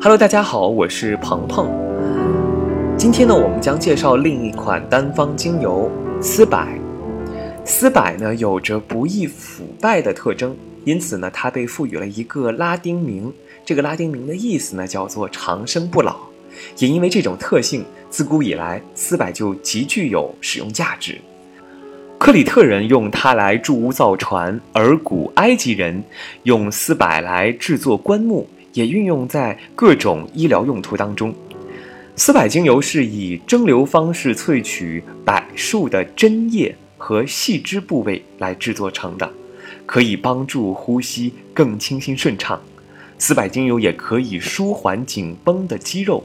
[0.00, 1.68] Hello，大家好，我是鹏鹏。
[2.96, 5.90] 今天呢，我们将介绍另一款单方精油
[6.22, 6.64] 丝柏。
[7.64, 13.32] 丝柏呢，有着不易腐败的特征，因此呢，它被赋予了一个拉丁名。
[13.64, 16.16] 这个拉丁名的意思呢，叫做长生不老。
[16.78, 21.18] 也因为这种特性，自古以来，丝柏就极具有使用价值。
[22.18, 26.04] 克里特人用它来筑屋造船，而古埃及人
[26.44, 28.48] 用丝柏来制作棺木。
[28.72, 31.34] 也运用在各种医疗用途当中。
[32.16, 39.30] 丝柏精油是以蒸馏方式萃取柏树的针叶和细枝部位来制作成的，
[39.86, 42.60] 可以帮助呼吸更清新顺畅。
[43.18, 46.24] 丝柏精油也可以舒缓紧绷的肌肉。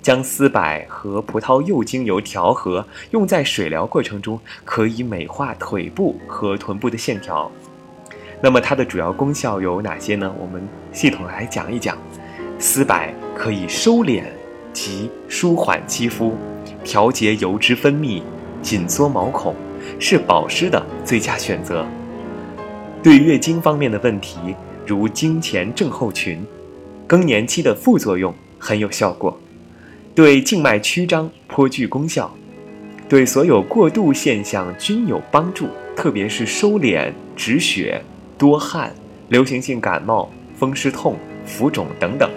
[0.00, 7.52] 将丝柏和葡萄柚精油调和，用在水疗过程中，可以美化腿部和臀部的线条。
[8.42, 10.32] 那么它的主要功效有哪些呢？
[10.38, 11.96] 我们系统来讲一讲。
[12.58, 12.96] 丝柏
[13.34, 14.22] 可以收敛
[14.72, 16.34] 及舒缓肌肤，
[16.82, 18.22] 调节油脂分泌，
[18.62, 19.54] 紧缩毛孔，
[19.98, 21.86] 是保湿的最佳选择。
[23.02, 24.38] 对月经方面的问题，
[24.86, 26.42] 如经前症候群、
[27.06, 29.38] 更年期的副作用很有效果。
[30.14, 32.34] 对静脉曲张颇具功效，
[33.06, 38.02] 对所有过度现象均有帮助，特别是收敛止血。
[38.38, 38.94] 多汗、
[39.28, 42.30] 流行性感冒、风湿痛、浮肿等等，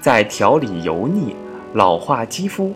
[0.00, 1.34] 在调理油腻、
[1.72, 2.74] 老化肌肤、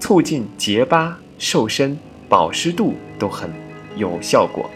[0.00, 3.50] 促进结疤、瘦身、保湿度都很
[3.96, 4.68] 有效果。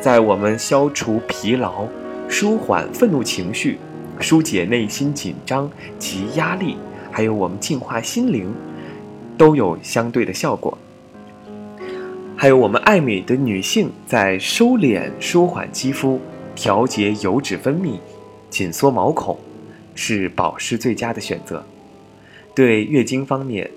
[0.00, 1.86] 在我们消除疲劳、
[2.28, 3.78] 舒缓愤怒情绪、
[4.20, 6.76] 疏解内心紧张及压力，
[7.10, 8.54] 还有我们净化心灵，
[9.36, 10.76] 都有相对的效果。
[12.36, 16.20] 还有我们爱美的女性在收敛、舒缓肌肤。
[16.54, 17.98] 调节油脂分泌，
[18.48, 19.36] 紧缩毛孔，
[19.94, 21.64] 是保湿最佳的选择。
[22.54, 23.68] 对月经方面，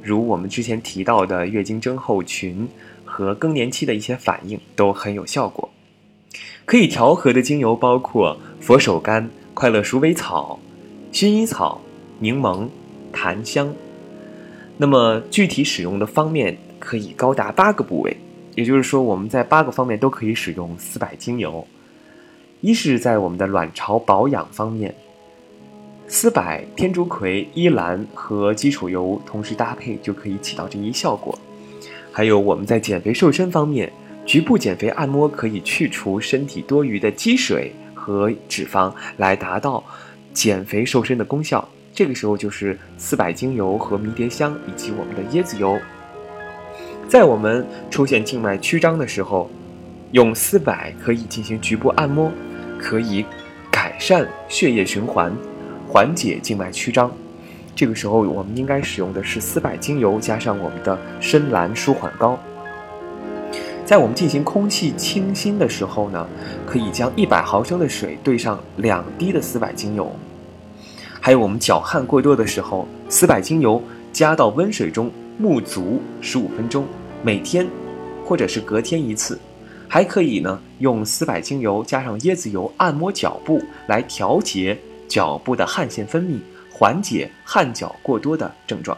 [0.00, 2.68] 如我们之前提到的月经症候群
[3.04, 5.68] 和更年期的一些反应都很有效果。
[6.64, 10.58] 可以调和的精油包括佛手柑、快乐鼠尾草、
[11.12, 11.80] 薰衣草、
[12.20, 12.68] 柠檬、
[13.12, 13.74] 檀香。
[14.76, 18.16] 那么具体使用的方面可以高达八个部位，
[18.54, 21.66] 也就是说我们在八个方面都可以使用四百精油。
[22.64, 24.94] 一是在我们的卵巢保养方面，
[26.08, 26.42] 丝柏、
[26.74, 31.38] 天竺葵、依兰和基础油同时搭配就可以起到这一效果。
[32.10, 33.92] 还有我们在减肥瘦身方面，
[34.24, 39.84] 局部减肥按摩可以去除身体多余的积水和脂肪，来达到
[40.32, 41.68] 减肥瘦身的功效。
[41.92, 45.78] 这个时候就是丝柏精油和迷迭香以及我们的椰子油。
[47.10, 49.50] 在我们出现静脉曲张的时候，
[50.12, 52.32] 用丝柏可以进行局部按摩。
[52.78, 53.24] 可以
[53.70, 55.32] 改善血液循环，
[55.88, 57.10] 缓解静脉曲张。
[57.76, 62.38] 这个时候，我们应该使用的是丝柏精油加上我们的深蓝舒缓膏。
[63.84, 66.26] 在我们进行空气清新的时候呢，
[66.64, 70.10] 可以将一百毫升的水兑上两滴的丝柏精油。
[71.20, 75.10] 还有我们脚汗过多的时候，丝柏精油加到温水中
[75.40, 76.86] 沐足十五分钟，
[77.22, 77.66] 每天
[78.24, 79.38] 或者是隔天一次。
[79.88, 86.40] 还可以呢，用丝柏精油加上椰子油按摩脚部，来调节脚部的汗腺分泌，
[86.72, 88.96] 缓解汗脚过多的症状。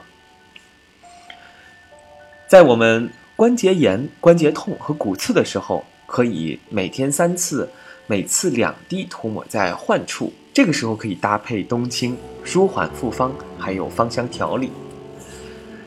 [2.47, 7.69] 在我们关节炎、关节痛和骨刺的时候，可以每天三次，
[8.07, 10.33] 每次两滴涂抹在患处。
[10.55, 14.71] 这个时候可以搭配冬青舒缓复方，还有芳香调理。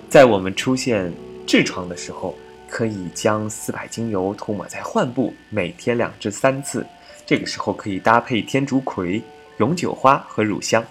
[0.08, 1.12] 在我们出现
[1.48, 2.36] 痔疮的时候。
[2.70, 6.86] 可以将丝柏精油涂抹在患部，每天两至三次。
[7.26, 9.22] 这个时候可以搭配天竺葵、
[9.58, 10.84] 永久花和乳香。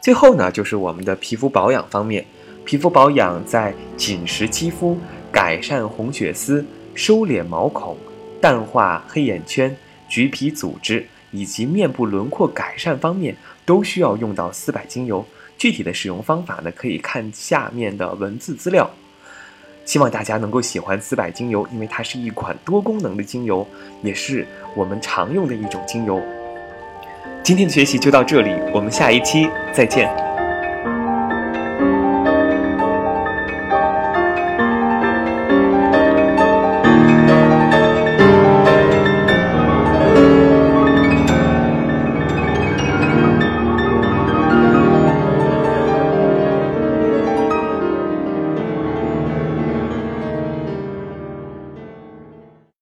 [0.00, 2.24] 最后呢，就是我们的皮肤保养方面。
[2.64, 4.98] 皮肤保养在紧实肌肤、
[5.32, 6.64] 改善红血丝、
[6.94, 7.96] 收敛毛孔、
[8.42, 9.74] 淡化黑眼圈、
[10.06, 13.34] 橘皮组织以及面部轮廓改善方面，
[13.64, 15.24] 都需要用到丝柏精油。
[15.56, 18.88] 具体的使用方法呢，可以看下面的文字资料。
[19.88, 23.66] 希望大家能够喜欢丝柏精油，因为它是一款多功能的精油，
[24.02, 24.46] 也是
[24.76, 26.22] 我们常用的一种精油。
[27.42, 30.27] 今天的学习就到这里，我们下一期再见。